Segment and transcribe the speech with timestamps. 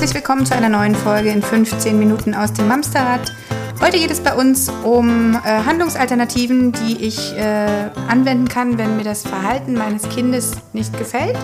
[0.00, 3.32] herzlich willkommen zu einer neuen Folge in 15 Minuten aus dem Mamsterrad.
[3.80, 9.02] Heute geht es bei uns um äh, Handlungsalternativen, die ich äh, anwenden kann, wenn mir
[9.02, 11.36] das Verhalten meines Kindes nicht gefällt.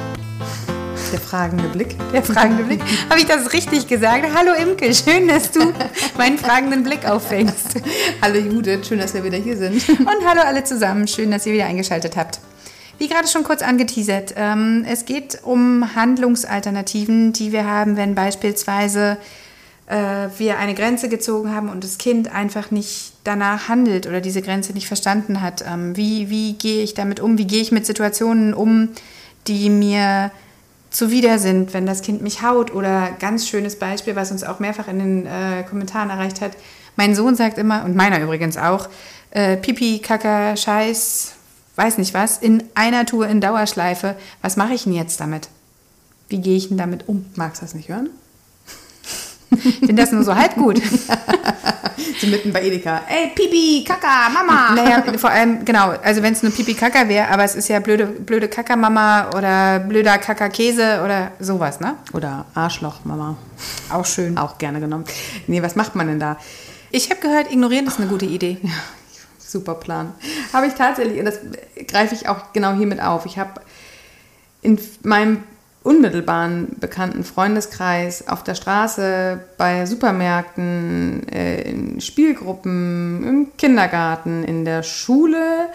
[1.10, 1.96] Der fragende Blick.
[2.12, 2.80] Der fragende Blick.
[3.10, 4.24] Habe ich das richtig gesagt?
[4.32, 5.72] Hallo Imke, schön, dass du
[6.16, 7.82] meinen fragenden Blick auffängst.
[8.22, 9.88] hallo Judith, schön, dass wir wieder hier sind.
[9.88, 12.38] Und hallo alle zusammen, schön, dass ihr wieder eingeschaltet habt.
[12.98, 19.16] Wie gerade schon kurz angeteasert, ähm, es geht um Handlungsalternativen, die wir haben, wenn beispielsweise
[19.86, 24.42] äh, wir eine Grenze gezogen haben und das Kind einfach nicht danach handelt oder diese
[24.42, 25.64] Grenze nicht verstanden hat.
[25.66, 27.36] Ähm, wie, wie gehe ich damit um?
[27.36, 28.90] Wie gehe ich mit Situationen um,
[29.46, 30.30] die mir
[30.90, 32.72] zuwider sind, wenn das Kind mich haut?
[32.72, 36.52] Oder ganz schönes Beispiel, was uns auch mehrfach in den äh, Kommentaren erreicht hat.
[36.96, 38.88] Mein Sohn sagt immer, und meiner übrigens auch,
[39.32, 41.34] äh, Pipi, Kaka, Scheiß,
[41.76, 44.16] weiß nicht was, in einer Tour in Dauerschleife.
[44.42, 45.48] Was mache ich denn jetzt damit?
[46.28, 47.26] Wie gehe ich denn damit um?
[47.34, 48.10] Magst du das nicht hören?
[49.50, 50.80] Ich finde das nur so halb gut.
[52.20, 53.02] so mitten bei Edeka.
[53.08, 54.74] Ey, Pipi, Kaka, Mama.
[54.74, 57.78] Naja, vor allem, genau, also wenn es nur Pipi, Kaka wäre, aber es ist ja
[57.80, 61.94] blöde, blöde Kaka, Mama oder blöder Kaka, Käse oder sowas, ne?
[62.12, 63.36] Oder Arschloch, Mama.
[63.90, 64.36] Auch schön.
[64.38, 65.04] Auch gerne genommen.
[65.46, 66.36] Nee, was macht man denn da?
[66.90, 68.58] Ich habe gehört, ignorieren ist eine gute Idee.
[68.62, 68.70] Ja,
[69.54, 70.12] super Plan.
[70.52, 71.38] Habe ich tatsächlich, und das
[71.88, 73.24] greife ich auch genau hiermit auf.
[73.24, 73.62] Ich habe
[74.60, 75.44] in meinem
[75.84, 84.82] unmittelbaren bekannten Freundeskreis, auf der Straße, bei Supermärkten, äh, in Spielgruppen, im Kindergarten, in der
[84.82, 85.68] Schule.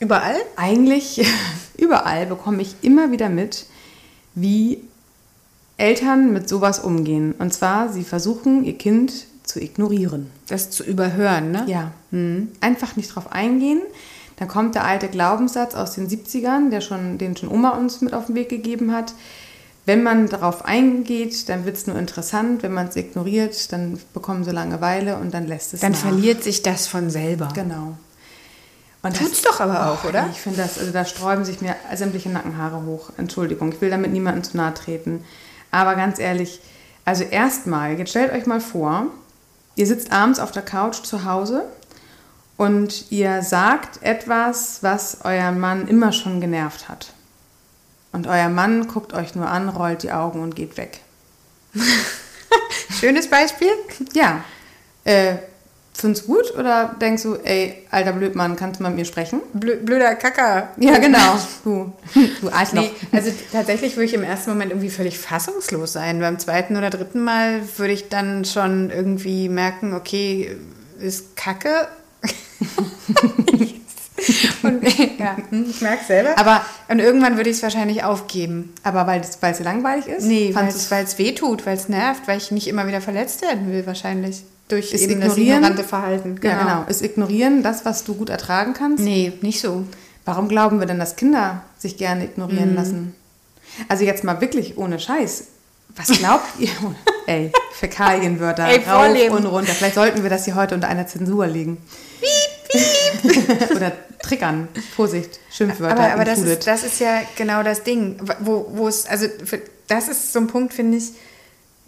[0.00, 0.36] Überall?
[0.56, 1.24] Eigentlich
[1.78, 3.66] überall bekomme ich immer wieder mit,
[4.34, 4.82] wie
[5.76, 7.34] Eltern mit sowas umgehen.
[7.38, 10.30] Und zwar, sie versuchen, ihr Kind zu ignorieren.
[10.48, 11.64] Das zu überhören, ne?
[11.66, 11.92] Ja.
[12.10, 12.48] Mhm.
[12.60, 13.80] Einfach nicht drauf eingehen.
[14.36, 18.14] Dann kommt der alte Glaubenssatz aus den 70ern, der schon, den schon Oma uns mit
[18.14, 19.12] auf den Weg gegeben hat.
[19.84, 22.62] Wenn man darauf eingeht, dann wird es nur interessant.
[22.62, 25.98] Wenn man es ignoriert, dann bekommen sie Langeweile und dann lässt es Dann nach.
[25.98, 27.48] verliert sich das von selber.
[27.54, 27.96] Genau.
[29.02, 30.28] Und Tut's doch aber auch, oder?
[30.30, 33.10] Ich finde das, also da sträuben sich mir sämtliche Nackenhaare hoch.
[33.16, 35.24] Entschuldigung, ich will damit niemandem zu nahe treten.
[35.70, 36.60] Aber ganz ehrlich,
[37.04, 39.06] also erstmal, jetzt stellt euch mal vor,
[39.76, 41.64] ihr sitzt abends auf der Couch zu Hause
[42.56, 47.12] und ihr sagt etwas, was euren Mann immer schon genervt hat.
[48.12, 51.00] Und euer Mann guckt euch nur an, rollt die Augen und geht weg.
[53.00, 53.70] Schönes Beispiel?
[54.12, 54.44] Ja.
[55.04, 55.36] Äh,
[56.00, 59.40] findest du gut oder denkst du, ey, alter Blödmann, kannst du mal mit mir sprechen?
[59.52, 60.70] Blö blöder Kacker.
[60.78, 61.18] Ja, genau.
[61.62, 61.92] Du,
[62.40, 62.82] du Arschloch.
[62.82, 66.20] Nee, also tatsächlich würde ich im ersten Moment irgendwie völlig fassungslos sein.
[66.20, 70.56] Beim zweiten oder dritten Mal würde ich dann schon irgendwie merken, okay,
[70.98, 71.88] ist Kacke.
[74.62, 74.82] und,
[75.18, 76.38] ja, ich merke selber.
[76.38, 78.72] Aber und irgendwann würde ich es wahrscheinlich aufgeben.
[78.82, 80.24] Aber weil es weil es langweilig ist?
[80.24, 83.70] Nee, weil es weh tut, weil es nervt, weil ich nicht immer wieder verletzt werden
[83.70, 84.44] will wahrscheinlich.
[84.70, 85.56] Durch Ist eben das ignorieren?
[85.58, 86.40] ignorante Verhalten.
[86.42, 86.84] Ja, genau.
[86.88, 89.02] Ist ignorieren das, was du gut ertragen kannst?
[89.04, 89.84] Nee, nicht so.
[90.24, 92.30] Warum glauben wir denn, dass Kinder sich gerne Mhm.
[92.30, 93.14] ignorieren lassen?
[93.88, 95.44] Also jetzt mal wirklich ohne Scheiß.
[95.96, 96.68] Was glaubt ihr?
[97.26, 99.72] Ey, Fäkalienwörter Ey, rauf und runter.
[99.72, 101.78] Vielleicht sollten wir das hier heute unter einer Zensur legen.
[103.74, 103.92] Oder
[104.22, 104.68] triggern.
[104.94, 105.96] Vorsicht, Schimpfwörter.
[106.00, 109.60] Aber, aber das, ist, das ist ja genau das Ding, wo, wo es, also für,
[109.88, 111.10] das ist so ein Punkt, finde ich,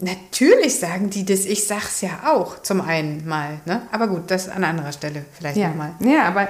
[0.02, 3.82] natürlich sagen die das, ich sag's ja auch zum einen mal, ne?
[3.92, 5.68] Aber gut, das an anderer Stelle vielleicht ja.
[5.68, 5.94] nochmal.
[6.00, 6.48] Ja, aber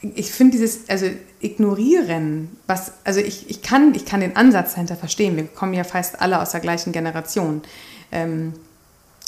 [0.00, 1.06] ich finde dieses, also
[1.40, 5.36] ignorieren, was, also ich, ich, kann, ich kann den Ansatz dahinter verstehen.
[5.36, 7.62] Wir kommen ja fast alle aus der gleichen Generation.
[8.10, 8.54] Ähm,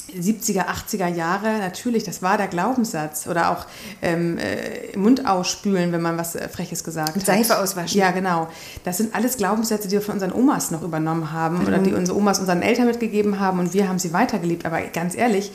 [0.09, 3.27] 70er, 80er Jahre, natürlich, das war der Glaubenssatz.
[3.27, 3.67] Oder auch
[4.03, 7.37] ähm, äh, Mund ausspülen, wenn man was äh, Freches gesagt Mit hat.
[7.37, 7.99] Seife auswaschen.
[7.99, 8.49] Ja, genau.
[8.85, 12.17] Das sind alles Glaubenssätze, die wir von unseren Omas noch übernommen haben oder die unsere
[12.17, 14.65] Omas unseren Eltern mitgegeben haben und wir haben sie weitergelebt.
[14.65, 15.53] Aber ganz ehrlich,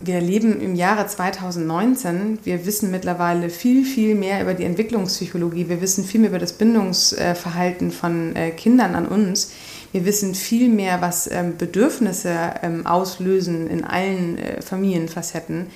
[0.00, 2.38] wir leben im Jahre 2019.
[2.44, 5.68] Wir wissen mittlerweile viel, viel mehr über die Entwicklungspsychologie.
[5.68, 9.52] Wir wissen viel mehr über das Bindungsverhalten von äh, Kindern an uns.
[9.92, 15.66] Wir wissen viel mehr, was ähm, Bedürfnisse ähm, auslösen in allen äh, Familienfacetten.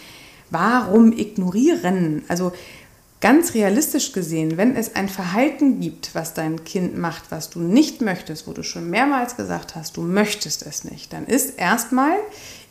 [0.51, 2.23] Warum ignorieren?
[2.29, 2.53] Also
[3.23, 8.03] ganz realistisch gesehen, wenn es ein Verhalten gibt, was dein Kind macht, was du nicht
[8.03, 12.17] möchtest, wo du schon mehrmals gesagt hast, du möchtest es nicht, dann ist erstmal,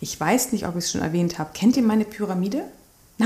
[0.01, 2.65] ich weiß nicht, ob ich es schon erwähnt habe, kennt ihr meine Pyramide?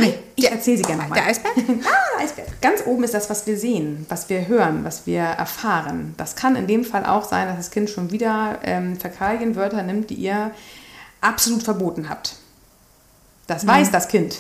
[0.02, 1.20] Nein, ich erzähle sie gerne nochmal.
[1.20, 1.54] Der Eisberg?
[1.58, 2.62] Ah, der Eisberg.
[2.62, 6.14] Ganz oben ist das, was wir sehen, was wir hören, was wir erfahren.
[6.18, 10.10] Das kann in dem Fall auch sein, dass das Kind schon wieder ähm, Fäkalienwörter nimmt,
[10.10, 10.52] die ihr
[11.22, 12.36] absolut verboten habt.
[13.48, 14.38] Das weiß das Kind.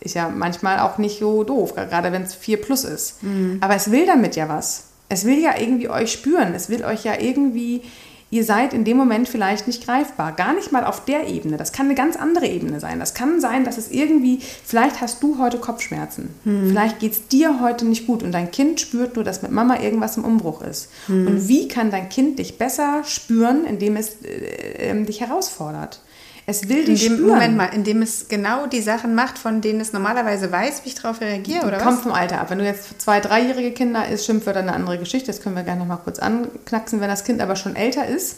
[0.00, 3.18] Ist ja manchmal auch nicht so doof, gerade wenn es 4 plus ist.
[3.60, 4.84] Aber es will damit ja was.
[5.08, 6.54] Es will ja irgendwie euch spüren.
[6.54, 7.82] Es will euch ja irgendwie
[8.36, 10.32] ihr seid in dem Moment vielleicht nicht greifbar.
[10.32, 11.56] Gar nicht mal auf der Ebene.
[11.56, 13.00] Das kann eine ganz andere Ebene sein.
[13.00, 16.34] Das kann sein, dass es irgendwie, vielleicht hast du heute Kopfschmerzen.
[16.44, 16.68] Hm.
[16.68, 19.80] Vielleicht geht es dir heute nicht gut und dein Kind spürt nur, dass mit Mama
[19.80, 20.90] irgendwas im Umbruch ist.
[21.06, 21.26] Hm.
[21.26, 26.00] Und wie kann dein Kind dich besser spüren, indem es äh, äh, dich herausfordert?
[26.48, 29.80] Es will dich in dem, Moment mal, indem es genau die Sachen macht, von denen
[29.80, 32.02] es normalerweise weiß, wie ich darauf reagiere, oder Kommt was?
[32.04, 32.50] vom Alter ab.
[32.50, 35.26] Wenn du jetzt zwei, dreijährige Kinder ist, Schimpfwörter eine andere Geschichte.
[35.26, 37.00] Das können wir gerne noch mal kurz anknacksen.
[37.00, 38.36] Wenn das Kind aber schon älter ist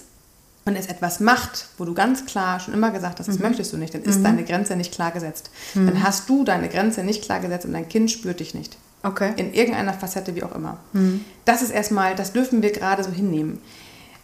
[0.64, 3.43] und es etwas macht, wo du ganz klar schon immer gesagt hast, das mhm.
[3.43, 4.25] möchtest du nicht, dann ist mhm.
[4.25, 5.50] deine Grenze nicht klar gesetzt.
[5.75, 5.87] Mhm.
[5.88, 8.78] Dann hast du deine Grenze nicht klar gesetzt und dein Kind spürt dich nicht.
[9.02, 9.32] Okay.
[9.37, 10.78] In irgendeiner Facette, wie auch immer.
[10.94, 11.26] Mhm.
[11.44, 13.60] Das ist erstmal, das dürfen wir gerade so hinnehmen.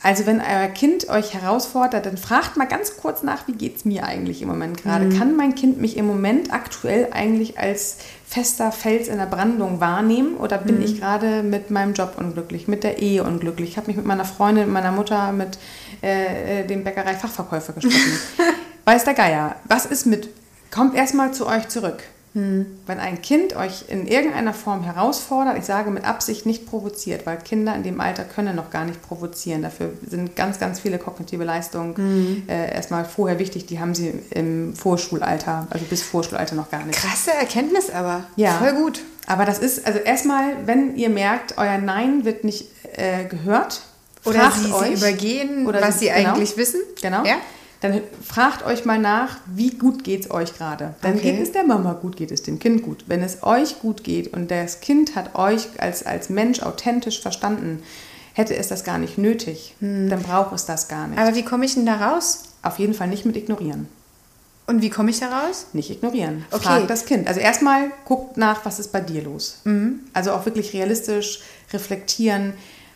[0.04, 3.84] Also wenn euer Kind euch herausfordert, dann fragt mal ganz kurz nach, wie geht es
[3.86, 5.06] mir eigentlich im Moment gerade?
[5.06, 5.18] Mhm.
[5.18, 7.96] Kann mein Kind mich im Moment aktuell eigentlich als
[8.26, 10.82] fester Fels in der Brandung wahrnehmen oder bin mhm.
[10.82, 13.70] ich gerade mit meinem Job unglücklich, mit der Ehe unglücklich?
[13.70, 15.58] Ich habe mich mit meiner Freundin, mit meiner Mutter, mit
[16.02, 18.18] äh, äh dem Bäckerei-Fachverkäufer gestritten.
[18.84, 20.28] Weiß der Geier, was ist mit?
[20.70, 22.02] Kommt erstmal zu euch zurück.
[22.34, 22.66] Hm.
[22.86, 27.38] Wenn ein Kind euch in irgendeiner Form herausfordert, ich sage mit Absicht nicht provoziert, weil
[27.38, 29.62] Kinder in dem Alter können noch gar nicht provozieren.
[29.62, 32.42] Dafür sind ganz, ganz viele kognitive Leistungen hm.
[32.48, 33.66] äh, erstmal vorher wichtig.
[33.66, 36.98] Die haben sie im Vorschulalter, also bis Vorschulalter noch gar nicht.
[36.98, 38.24] Krasse Erkenntnis aber.
[38.34, 38.58] Ja.
[38.58, 39.00] Voll gut.
[39.26, 42.66] Aber das ist, also erstmal, wenn ihr merkt, euer Nein wird nicht
[42.96, 43.82] äh, gehört,
[44.24, 46.80] oder sie, euch, sie übergehen, oder was sie, sie genau, eigentlich wissen.
[47.00, 47.24] Genau.
[47.24, 47.36] Ja?
[47.84, 50.94] Dann fragt euch mal nach, wie gut geht es euch gerade.
[51.02, 51.32] Dann okay.
[51.32, 53.04] geht es der Mama gut, geht es dem Kind gut.
[53.08, 57.82] Wenn es euch gut geht und das Kind hat euch als, als Mensch authentisch verstanden,
[58.32, 59.74] hätte es das gar nicht nötig.
[59.80, 60.08] Hm.
[60.08, 61.18] Dann braucht es das gar nicht.
[61.18, 62.44] Aber wie komme ich denn da raus?
[62.62, 63.86] Auf jeden Fall nicht mit ignorieren.
[64.66, 65.66] Und wie komme ich da raus?
[65.74, 66.46] Nicht ignorieren.
[66.52, 66.62] Okay.
[66.62, 67.28] Frag das Kind.
[67.28, 69.58] Also erstmal guckt nach, was ist bei dir los.
[69.64, 70.00] Mhm.
[70.14, 72.54] Also auch wirklich realistisch reflektieren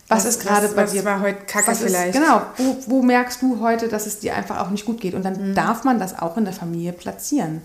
[0.09, 1.05] was, was ist gerade bei dir?
[1.05, 2.15] war heute kacke vielleicht.
[2.15, 5.15] Ist, genau, wo, wo, merkst du heute, dass es dir einfach auch nicht gut geht?
[5.15, 5.55] Und dann mhm.
[5.55, 7.63] darf man das auch in der Familie platzieren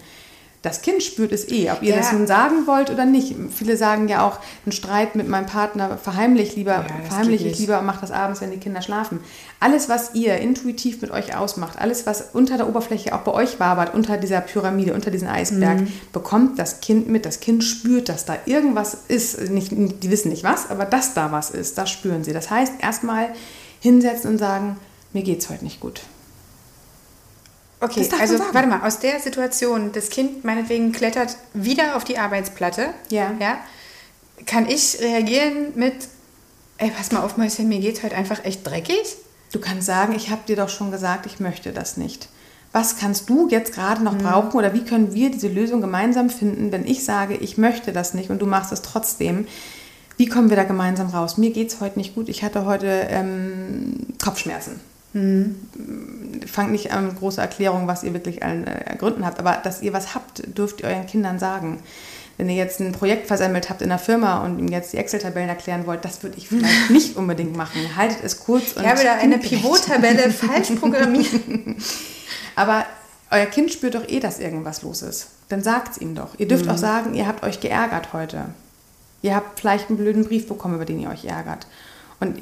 [0.63, 1.97] das Kind spürt es eh, ob ihr ja.
[1.97, 3.35] das nun sagen wollt oder nicht.
[3.53, 7.79] Viele sagen ja auch, ein Streit mit meinem Partner verheimlich lieber, ja, verheimlich ich lieber
[7.79, 9.19] und mache das abends, wenn die Kinder schlafen.
[9.59, 13.59] Alles, was ihr intuitiv mit euch ausmacht, alles, was unter der Oberfläche auch bei euch
[13.59, 15.91] wabert, unter dieser Pyramide, unter diesem Eisberg, mhm.
[16.13, 17.25] bekommt das Kind mit.
[17.25, 19.49] Das Kind spürt, dass da irgendwas ist.
[19.49, 22.31] Nicht, die wissen nicht was, aber dass da was ist, das spüren sie.
[22.31, 23.29] Das heißt, erstmal
[23.81, 24.77] hinsetzen und sagen,
[25.11, 26.03] mir geht es heute nicht gut.
[27.83, 32.89] Okay, also warte mal, aus der Situation, das Kind meinetwegen klettert wieder auf die Arbeitsplatte,
[33.09, 33.33] ja.
[33.39, 33.57] Ja,
[34.45, 35.93] kann ich reagieren mit,
[36.77, 39.17] ey, pass mal auf, Mäuschen, mir geht heute einfach echt dreckig?
[39.51, 42.29] Du kannst sagen, ich habe dir doch schon gesagt, ich möchte das nicht.
[42.71, 44.19] Was kannst du jetzt gerade noch mhm.
[44.19, 48.13] brauchen oder wie können wir diese Lösung gemeinsam finden, wenn ich sage, ich möchte das
[48.13, 49.45] nicht und du machst es trotzdem?
[50.17, 51.37] Wie kommen wir da gemeinsam raus?
[51.37, 52.29] Mir geht es heute nicht gut.
[52.29, 54.79] Ich hatte heute ähm, Kopfschmerzen.
[55.13, 55.55] Mhm.
[56.45, 59.93] Fangt nicht an große Erklärungen, was ihr wirklich an äh, Gründen habt, aber dass ihr
[59.93, 61.81] was habt, dürft ihr euren Kindern sagen.
[62.37, 65.49] Wenn ihr jetzt ein Projekt versammelt habt in der Firma und ihm jetzt die Excel-Tabellen
[65.49, 67.95] erklären wollt, das würde ich vielleicht nicht unbedingt machen.
[67.95, 68.83] Haltet es kurz und.
[68.83, 71.41] Ich habe da eine Pivot-Tabelle falsch programmiert.
[72.55, 72.85] aber
[73.29, 75.27] euer Kind spürt doch eh, dass irgendwas los ist.
[75.49, 76.29] Dann sagt es ihm doch.
[76.37, 76.71] Ihr dürft mhm.
[76.71, 78.45] auch sagen, ihr habt euch geärgert heute.
[79.21, 81.65] Ihr habt vielleicht einen blöden Brief bekommen, über den ihr euch ärgert.
[82.19, 82.37] Und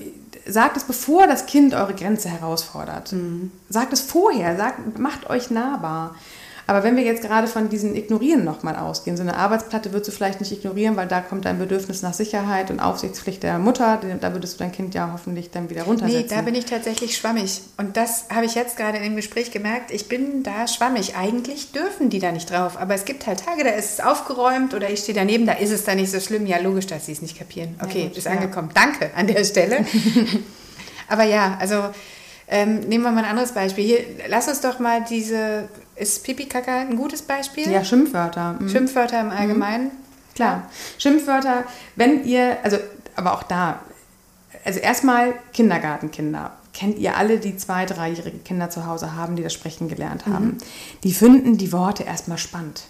[0.51, 3.13] sagt es, bevor das Kind eure Grenze herausfordert.
[3.13, 3.51] Mhm.
[3.69, 6.15] Sagt es vorher, sagt, macht euch nahbar.
[6.71, 10.13] Aber wenn wir jetzt gerade von diesen Ignorieren nochmal ausgehen, so eine Arbeitsplatte würdest du
[10.13, 13.99] vielleicht nicht ignorieren, weil da kommt dein Bedürfnis nach Sicherheit und Aufsichtspflicht der Mutter.
[14.21, 16.21] Da würdest du dein Kind ja hoffentlich dann wieder runtersetzen.
[16.29, 17.59] Nee, da bin ich tatsächlich schwammig.
[17.75, 19.91] Und das habe ich jetzt gerade in dem Gespräch gemerkt.
[19.91, 21.17] Ich bin da schwammig.
[21.17, 22.79] Eigentlich dürfen die da nicht drauf.
[22.79, 25.71] Aber es gibt halt Tage, da ist es aufgeräumt oder ich stehe daneben, da ist
[25.71, 26.45] es dann nicht so schlimm.
[26.45, 27.75] Ja, logisch, dass sie es nicht kapieren.
[27.83, 28.31] Okay, ja, gut, ist ja.
[28.31, 28.69] angekommen.
[28.73, 29.85] Danke an der Stelle.
[31.09, 31.89] Aber ja, also
[32.51, 33.85] ähm, nehmen wir mal ein anderes Beispiel.
[33.85, 37.71] Hier, lass uns doch mal diese, ist Pipi Kaka ein gutes Beispiel?
[37.71, 38.57] Ja, Schimpfwörter.
[38.59, 38.69] Mhm.
[38.69, 39.31] Schimpfwörter im mhm.
[39.31, 39.85] Allgemeinen.
[39.85, 39.91] Mhm.
[40.35, 40.69] Klar.
[40.97, 41.63] Schimpfwörter,
[41.95, 42.77] wenn ihr, also,
[43.15, 43.79] aber auch da,
[44.65, 46.51] also erstmal Kindergartenkinder.
[46.73, 50.45] Kennt ihr alle, die zwei, dreijährige Kinder zu Hause haben, die das Sprechen gelernt haben?
[50.45, 50.57] Mhm.
[51.05, 52.83] Die finden die Worte erstmal spannend.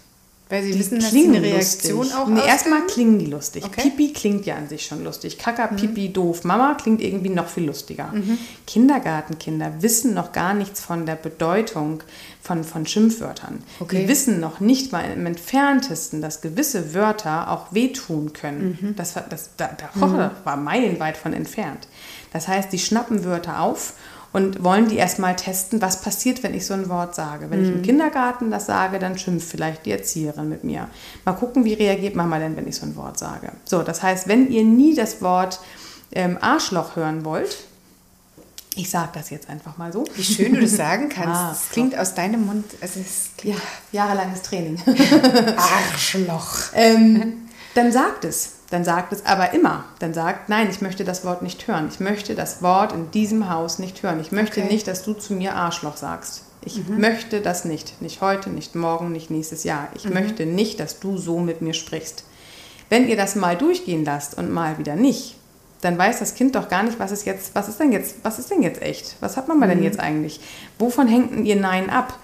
[0.52, 2.14] Weil sie die wissen, dass sie eine Reaktion lustig.
[2.14, 3.64] auch nee, Erstmal klingen die lustig.
[3.64, 3.84] Okay.
[3.84, 5.38] Pipi klingt ja an sich schon lustig.
[5.38, 5.76] Kaka, mhm.
[5.76, 6.44] Pipi, doof.
[6.44, 8.12] Mama klingt irgendwie noch viel lustiger.
[8.12, 8.36] Mhm.
[8.66, 12.02] Kindergartenkinder wissen noch gar nichts von der Bedeutung
[12.42, 13.62] von, von Schimpfwörtern.
[13.80, 14.02] Okay.
[14.02, 18.78] Die wissen noch nicht mal im entferntesten, dass gewisse Wörter auch wehtun können.
[18.78, 18.96] Mhm.
[18.96, 21.88] Das, das, da, da, das war meilenweit von entfernt.
[22.34, 23.94] Das heißt, die schnappen Wörter auf
[24.32, 27.50] und wollen die erstmal testen, was passiert, wenn ich so ein Wort sage.
[27.50, 27.64] Wenn mhm.
[27.64, 27.82] ich im mhm.
[27.82, 30.88] Kindergarten das sage, dann schimpft vielleicht die Erzieherin mit mir.
[31.24, 33.52] Mal gucken, wie reagiert Mama denn, wenn ich so ein Wort sage.
[33.64, 35.60] So, das heißt, wenn ihr nie das Wort
[36.12, 37.56] ähm, Arschloch hören wollt,
[38.74, 40.04] Ich sage das jetzt einfach mal so.
[40.14, 41.40] Wie schön du das sagen kannst.
[41.40, 43.56] Ah, das klingt aus deinem Mund, also es Ja,
[43.92, 44.80] jahrelanges Training.
[45.56, 46.72] Arschloch.
[46.74, 48.61] ähm, dann sagt es.
[48.72, 49.84] Dann sagt es aber immer.
[49.98, 51.88] Dann sagt, nein, ich möchte das Wort nicht hören.
[51.92, 54.18] Ich möchte das Wort in diesem Haus nicht hören.
[54.18, 54.72] Ich möchte Okay.
[54.72, 56.44] nicht, dass du zu mir Arschloch sagst.
[56.64, 58.00] Ich möchte das nicht.
[58.00, 59.88] Nicht heute, nicht morgen, nicht nächstes Jahr.
[59.94, 62.24] Ich möchte nicht, dass du so mit mir sprichst.
[62.88, 65.36] Wenn ihr das mal durchgehen lasst und mal wieder nicht,
[65.82, 68.38] dann weiß das Kind doch gar nicht, was ist jetzt, was ist denn jetzt, was
[68.38, 69.16] ist denn jetzt echt?
[69.20, 70.40] Was hat Mama denn jetzt eigentlich?
[70.78, 72.18] Wovon hängt denn ihr Nein ab?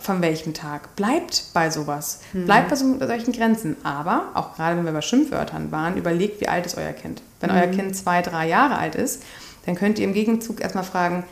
[0.00, 0.96] Von welchem Tag?
[0.96, 2.20] Bleibt bei sowas.
[2.32, 3.76] Bleibt bei so, solchen Grenzen.
[3.82, 7.22] Aber, auch gerade wenn wir bei Schimpfwörtern waren, überlegt, wie alt ist euer Kind.
[7.40, 9.22] Wenn euer Kind zwei, drei Jahre alt ist,
[9.66, 11.24] dann könnt ihr im Gegenzug erstmal fragen,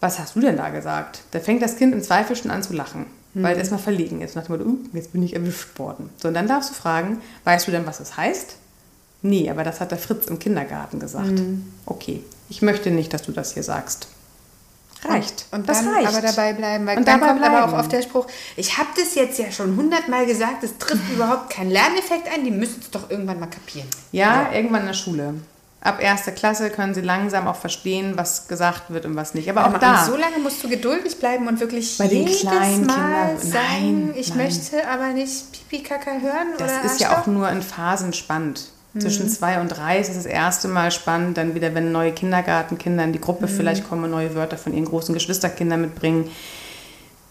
[0.00, 1.20] was hast du denn da gesagt?
[1.30, 4.36] Da fängt das Kind im Zweifel schon an zu lachen, weil es erstmal verlegen ist.
[4.36, 6.10] Nach dem Motto, uh, jetzt bin ich erwischt worden.
[6.18, 8.56] So, und dann darfst du fragen, weißt du denn, was das heißt?
[9.22, 11.40] Nee, aber das hat der Fritz im Kindergarten gesagt.
[11.86, 14.08] Okay, ich möchte nicht, dass du das hier sagst.
[15.08, 15.46] Reicht.
[15.50, 16.08] Und das dann reicht.
[16.08, 17.80] aber dabei bleiben, weil Und dann dabei kommt aber auch bleiben.
[17.80, 21.70] oft der Spruch, ich habe das jetzt ja schon hundertmal gesagt, es trifft überhaupt keinen
[21.70, 23.88] Lerneffekt ein, die müssen es doch irgendwann mal kapieren.
[24.12, 25.34] Ja, irgendwann in der Schule.
[25.82, 29.48] Ab erster Klasse können sie langsam auch verstehen, was gesagt wird und was nicht.
[29.48, 30.00] Aber auch da.
[30.00, 33.52] Und so lange musst du geduldig bleiben und wirklich Bei den kleinen Kindern- sagen,
[34.08, 34.38] Nein, ich nein.
[34.38, 37.22] möchte aber nicht Pipi Kaka hören Das ist ja Arschloch.
[37.22, 38.70] auch nur in Phasen spannend.
[38.96, 39.00] Mhm.
[39.00, 43.04] Zwischen zwei und drei ist es das erste Mal spannend, dann wieder, wenn neue Kindergartenkinder
[43.04, 43.50] in die Gruppe Mhm.
[43.50, 46.30] vielleicht kommen und neue Wörter von ihren großen Geschwisterkindern mitbringen.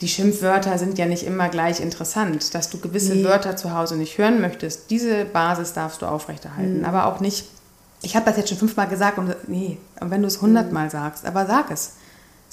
[0.02, 2.54] Die Schimpfwörter sind ja nicht immer gleich interessant.
[2.54, 6.80] Dass du gewisse Wörter zu Hause nicht hören möchtest, diese Basis darfst du aufrechterhalten.
[6.80, 6.86] Mhm.
[6.86, 7.46] Aber auch nicht,
[8.02, 11.26] ich habe das jetzt schon fünfmal gesagt und nee, und wenn du es hundertmal sagst,
[11.26, 11.94] aber sag es.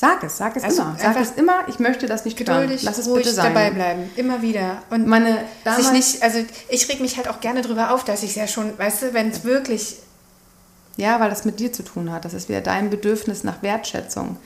[0.02, 0.64] Sag es, sag es.
[0.64, 0.96] Also immer.
[0.98, 2.62] Sag es immer, ich möchte das nicht hören.
[2.62, 3.54] geduldig, Lass es ruhig bitte sein.
[3.54, 4.82] dabei bleiben, immer wieder.
[4.90, 5.44] Und Meine
[5.76, 8.48] sich nicht, also ich reg mich halt auch gerne drüber auf, dass ich es ja
[8.48, 9.98] schon, weißt du, wenn es wirklich
[10.96, 12.24] Ja, weil das mit dir zu tun hat.
[12.24, 14.38] Das ist wieder dein Bedürfnis nach Wertschätzung,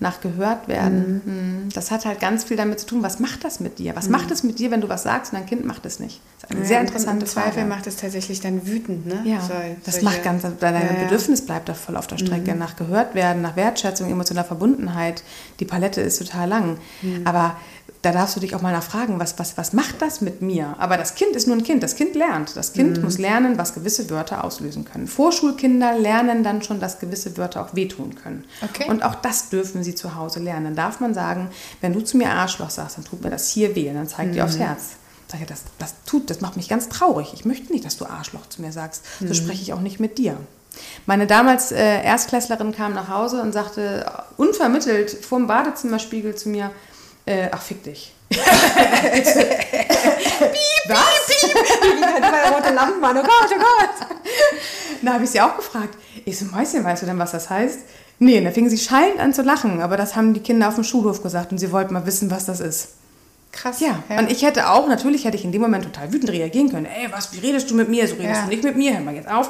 [0.00, 1.22] nach gehört werden.
[1.24, 1.68] Mhm.
[1.72, 3.94] Das hat halt ganz viel damit zu tun, was macht das mit dir?
[3.96, 6.20] Was macht es mit dir, wenn du was sagst und dein Kind macht es nicht?
[6.40, 7.66] Das ist eine sehr Ja, interessante Im Zweifel Frage.
[7.68, 9.22] macht es tatsächlich dann wütend, ne?
[9.24, 9.52] Ja, So-
[9.84, 11.04] das solche- macht ganz, dein Ja.
[11.04, 15.22] Bedürfnis bleibt da voll auf der Strecke, nach gehört werden, nach Wertschätzung, emotionaler Verbundenheit.
[15.60, 16.78] Die Palette ist total lang.
[17.24, 17.56] Aber
[18.04, 20.74] da darfst du dich auch mal nachfragen, was, was, was macht das mit mir?
[20.78, 22.56] Aber das Kind ist nur ein Kind, das Kind lernt.
[22.56, 25.06] Das Kind muss lernen, was gewisse Wörter auslösen können.
[25.06, 28.44] Vorschulkinder lernen dann schon, dass gewisse Wörter auch wehtun können.
[28.62, 28.90] Okay.
[28.90, 30.64] Und auch das dürfen sie zu Hause lernen.
[30.64, 31.48] Dann darf man sagen,
[31.80, 34.34] wenn du zu mir Arschloch sagst, dann tut mir das hier weh, und dann zeigt
[34.34, 34.90] dir aufs Herz.
[35.28, 37.32] Sag ich, das, das tut, das macht mich ganz traurig.
[37.32, 39.02] Ich möchte nicht, dass du Arschloch zu mir sagst.
[39.20, 40.36] So spreche ich auch nicht mit dir.
[41.06, 46.48] Meine damals äh, Erstklässlerin kam nach Hause und sagte äh, unvermittelt vor dem Badezimmerspiegel zu
[46.48, 46.70] mir,
[47.26, 48.12] äh, ach fick dich.
[50.88, 54.08] Weil rote Lampen waren, oh Gott, oh Gott.
[55.02, 55.96] Da habe ich sie auch gefragt.
[56.24, 57.80] Ich so, Mäuschen, weißt du denn, was das heißt?
[58.18, 60.76] Nee, und da fingen sie schallend an zu lachen, aber das haben die Kinder auf
[60.76, 62.88] dem Schulhof gesagt und sie wollten mal wissen, was das ist.
[63.52, 63.80] Krass.
[63.80, 66.86] Ja, und ich hätte auch, natürlich hätte ich in dem Moment total wütend reagieren können.
[66.86, 68.06] Ey, was, wie redest du mit mir?
[68.08, 68.42] So redest Ja.
[68.44, 69.48] du nicht mit mir, hör mal jetzt auf.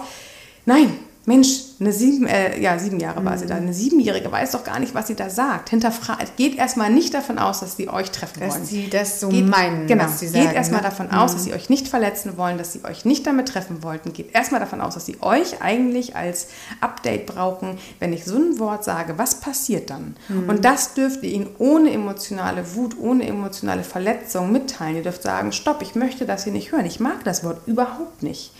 [0.66, 1.49] Nein, Mensch,
[1.81, 3.54] eine sieben, äh, ja, sieben Jahre war sie da.
[3.54, 5.71] Eine Siebenjährige weiß doch gar nicht, was sie da sagt.
[5.71, 8.64] Hinterfragt, geht erstmal nicht davon aus, dass sie euch treffen Dass wollen.
[8.66, 10.47] sie das so Geht, meinen, genau, was sie sagen.
[10.47, 10.88] geht erstmal ne?
[10.88, 14.12] davon aus, dass sie euch nicht verletzen wollen, dass sie euch nicht damit treffen wollten.
[14.12, 16.49] Geht erstmal davon aus, dass sie euch eigentlich als
[16.83, 17.78] Update brauchen.
[18.00, 20.16] Wenn ich so ein Wort sage, was passiert dann?
[20.28, 20.49] Mhm.
[20.50, 24.97] Und das dürft ihr ihnen ohne emotionale Wut, ohne emotionale Verletzung mitteilen.
[24.97, 26.85] Ihr dürft sagen, stopp, ich möchte das hier nicht hören.
[26.85, 28.52] Ich mag das Wort überhaupt nicht.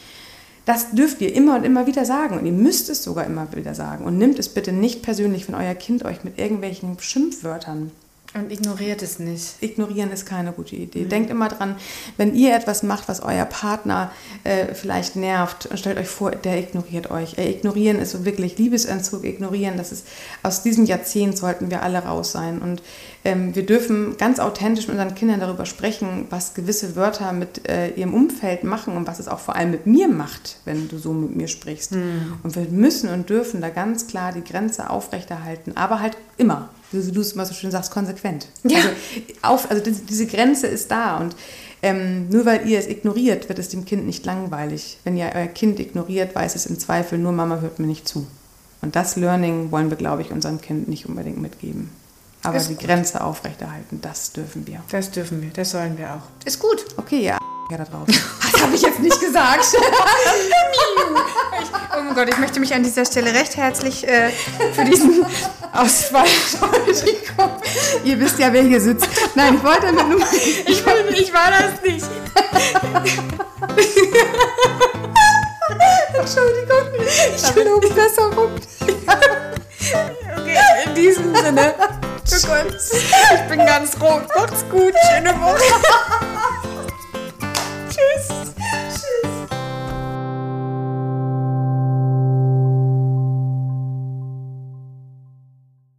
[0.64, 3.75] Das dürft ihr immer und immer wieder sagen und ihr müsst es sogar immer wieder
[3.75, 4.04] sagen.
[4.04, 7.90] Und nimmt es bitte nicht persönlich, wenn euer Kind euch mit irgendwelchen Schimpfwörtern
[8.36, 9.62] Und ignoriert es nicht.
[9.62, 11.04] Ignorieren ist keine gute Idee.
[11.04, 11.76] Denkt immer dran,
[12.16, 14.10] wenn ihr etwas macht, was euer Partner
[14.42, 17.38] äh, vielleicht nervt, stellt euch vor, der ignoriert euch.
[17.38, 19.76] Äh, ignorieren ist so wirklich Liebesentzug, ignorieren.
[19.76, 20.08] Das ist
[20.42, 22.58] aus diesem Jahrzehnt sollten wir alle raus sein.
[22.58, 22.82] Und
[23.24, 27.90] ähm, wir dürfen ganz authentisch mit unseren Kindern darüber sprechen, was gewisse Wörter mit äh,
[27.90, 31.12] ihrem Umfeld machen und was es auch vor allem mit mir macht, wenn du so
[31.12, 31.92] mit mir sprichst.
[31.92, 37.12] Und wir müssen und dürfen da ganz klar die Grenze aufrechterhalten, aber halt immer wie
[37.12, 38.46] du es immer so schön sagst, konsequent.
[38.62, 38.78] Ja.
[38.78, 38.88] Also,
[39.42, 41.34] auf, also diese, Grenze ist da und
[41.82, 44.98] ähm, nur weil ihr es ignoriert, wird es dem Kind nicht langweilig.
[45.04, 48.26] Wenn ihr euer Kind ignoriert, weiß es im Zweifel nur, Mama hört mir nicht zu.
[48.80, 51.90] Und das Learning wollen wir, glaube ich, unserem Kind nicht unbedingt mitgeben.
[52.42, 52.84] Aber Ist die gut.
[52.84, 54.82] Grenze aufrechterhalten, das dürfen wir.
[54.90, 56.46] Das dürfen wir, das sollen wir auch.
[56.46, 56.84] Ist gut.
[56.96, 57.38] Okay, ja,
[57.70, 58.14] ja da draußen.
[58.64, 59.66] Das habe ich jetzt nicht gesagt.
[61.97, 64.30] oh mein Gott, ich möchte mich an dieser Stelle recht herzlich äh,
[64.73, 65.26] für diesen
[65.75, 66.25] Ausfall
[68.04, 69.06] ihr wisst ja, wer hier sitzt.
[69.35, 70.21] Nein, ich wollte damit nur...
[70.33, 72.06] Ich, will- ich war das nicht.
[76.18, 77.06] Entschuldigung.
[77.37, 78.50] Ich will um besser rum.
[80.38, 81.75] Okay, in diesem diesem Sinne.
[83.35, 84.23] Ich bin ganz rot.
[84.35, 84.94] Macht's gut.
[85.12, 86.33] Schöne Woche.